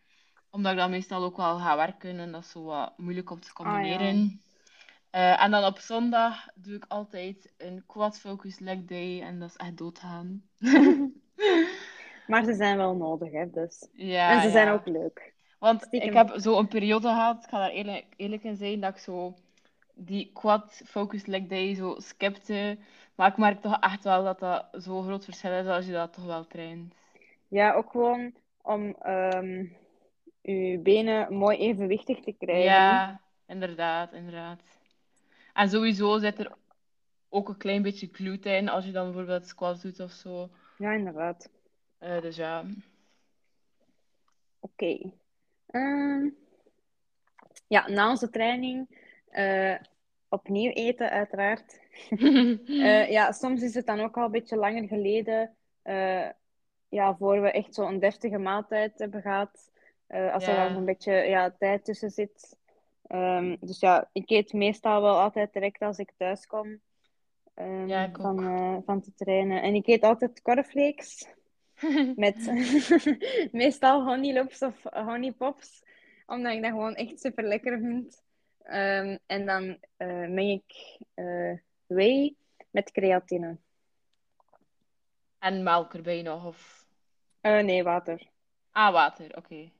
[0.49, 3.39] Omdat ik dan meestal ook wel ga werken en dat is zo wat moeilijk om
[3.39, 4.41] te combineren.
[5.09, 9.21] Eh, en dan op zondag doe ik altijd een quad focus leg day.
[9.21, 10.43] En dat is echt doodgaan.
[12.27, 13.87] Maar ze zijn wel nodig, hè, dus.
[13.93, 15.33] Ja, en ze zijn ook leuk.
[15.59, 16.09] Want Stiekem.
[16.09, 19.01] ik heb zo een periode gehad, ik ga daar eerlijk, eerlijk in zijn, dat ik
[19.01, 19.35] zo
[19.93, 22.77] die quad focus leg day zo skipte.
[23.15, 26.13] Maar ik merk toch echt wel dat dat zo'n groot verschil is als je dat
[26.13, 26.93] toch wel traint.
[27.47, 29.65] Ja, ook gewoon om ehm
[30.41, 32.63] je benen mooi evenwichtig te krijgen.
[32.63, 34.61] Ja, inderdaad, inderdaad.
[35.53, 36.51] En sowieso zit er
[37.29, 40.49] ook een klein beetje glute in als je dan bijvoorbeeld squats doet of zo.
[40.77, 41.49] Ja, inderdaad.
[41.97, 42.65] Eh, dus ja.
[44.59, 45.11] Oké.
[45.67, 46.29] Ehm,
[47.67, 49.00] ja, na onze training
[49.31, 49.75] eh,
[50.31, 51.79] opnieuw eten, uiteraard.
[52.67, 56.29] Eh, ja, soms is het dan ook al een beetje langer geleden, eh,
[56.89, 59.71] ja, voor we echt zo'n deftige maaltijd hebben gehad.
[60.07, 62.57] Eh, als er dan een beetje ja, tijd tussen zit.
[63.07, 66.79] Ehm, dus ja, ik eet meestal wel altijd direct als ik thuis kom
[67.53, 69.61] ehm, Ja, ik van, van te trainen.
[69.61, 71.27] En ik eet altijd cornflakes
[72.15, 72.51] met
[73.61, 75.83] meestal honey loops of honey pops,
[76.25, 78.21] omdat ik dat gewoon echt super lekker vind.
[78.63, 81.53] Ehm, en dan eh, meng ik eh,
[81.87, 82.35] whey
[82.71, 83.57] met creatine.
[85.39, 86.85] En melk erbij nog, of...
[87.41, 88.27] Eh, nee, water.
[88.71, 89.71] Ah, water, oké.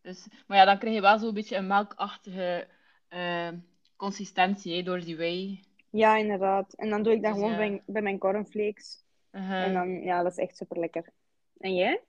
[0.00, 2.66] Dus, maar ja, dan krijg je wel zo'n beetje een melkachtige
[3.08, 3.48] eh,
[3.96, 5.64] consistentie hè, door die whey.
[5.90, 6.74] Ja, inderdaad.
[6.74, 7.68] En dan doe ik dat Dus gewoon ja.
[7.68, 9.04] bij, bij mijn cornflakes.
[9.32, 9.62] Uh-huh.
[9.62, 11.12] En dan, ja, dat is echt super lekker.
[11.58, 12.00] En jij?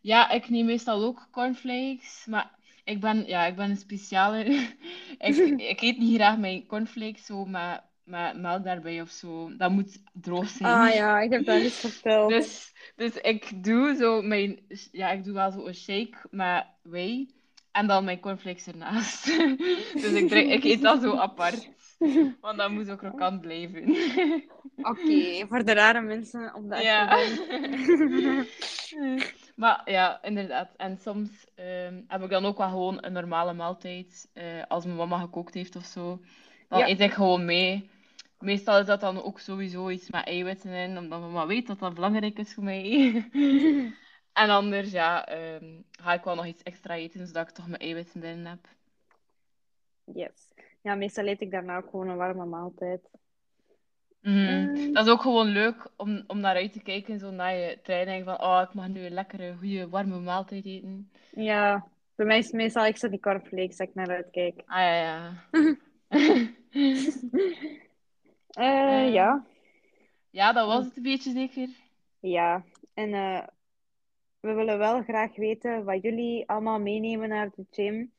[0.00, 4.44] Ja, ik neem meestal ook cornflakes, maar ik ben, ja, ik ben een speciale.
[5.18, 9.56] ik, ik eet niet graag mijn cornflakes zo met met melk daarbij of zo.
[9.56, 10.72] Dat moet droog zijn.
[10.72, 12.30] Ah ja, ik heb dat eens verteld.
[12.34, 14.60] Dus, dus ik doe zo mijn...
[14.92, 17.28] Ja, ik doe wel zo een shake met whey.
[17.72, 19.24] En dan mijn cornflakes ernaast.
[20.02, 21.68] dus ik, drink, ik eet dat zo apart.
[22.40, 23.96] Want dat moet ook krokant blijven.
[24.76, 27.08] Oké, voor de rare mensen om dat Ja.
[27.08, 28.46] te
[28.90, 29.22] doen.
[29.60, 30.74] Maar ja, inderdaad.
[30.76, 34.30] En soms ehm, heb ik dan ook wel gewoon een normale maaltijd.
[34.32, 36.20] eh, als mijn mama gekookt heeft of zo.
[36.68, 36.88] Dan Ja.
[36.88, 37.90] eet ik gewoon mee.
[38.38, 41.94] Meestal is dat dan ook sowieso iets met eiwitten in, omdat mama weet dat dat
[41.94, 43.24] belangrijk is voor mij.
[44.32, 47.80] En anders, ja, ehm, ga ik wel nog iets extra eten, zodat ik toch mijn
[47.80, 48.68] eiwitten binnen heb.
[50.04, 50.52] Yes.
[50.82, 53.10] Ja, meestal eet ik daarna ook gewoon een warme maaltijd.
[54.20, 54.68] Mhm.
[54.70, 54.92] Mm.
[54.92, 58.24] Dat is ook gewoon leuk om, om naar uit te kijken, zo na je training,
[58.24, 61.10] van oh, ik mag nu een lekkere, goede, warme maaltijd eten.
[61.30, 64.62] Ja, bij mij is het meestal extra die cornflakes dat ik naar uitkijk.
[64.66, 65.44] Ah ja, ja.
[68.50, 69.12] Eh, Eh.
[69.12, 69.44] ja.
[70.30, 71.68] Ja, dat was het een beetje zeker.
[72.20, 73.46] Ja, en eh,
[74.40, 78.12] we willen wel graag weten wat jullie allemaal meenemen naar de gym.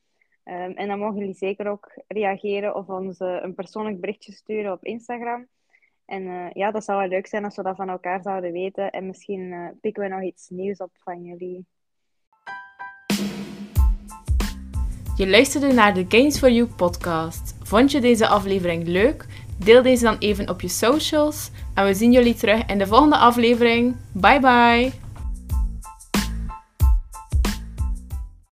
[0.44, 4.84] Ehm, en dan mogen jullie zeker ook reageren of ons een persoonlijk berichtje sturen op
[4.84, 5.48] Instagram.
[6.12, 8.90] En eh, ja, dat zou wel leuk zijn als we dat van elkaar zouden weten.
[8.90, 11.66] En misschien eh, pikken we nog iets nieuws op van jullie.
[15.16, 17.56] Je luisterde naar de Games for You podcast.
[17.62, 19.26] Vond je deze aflevering leuk?
[19.58, 21.50] Deel deze dan even op je socials.
[21.74, 23.96] En we zien jullie terug in de volgende aflevering.
[24.12, 25.11] Bye bye!